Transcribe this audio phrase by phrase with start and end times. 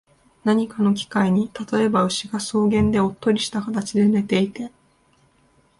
[0.45, 4.71] 何かの機会に、例えば、牛が草原でおっとりした形で寝ていて、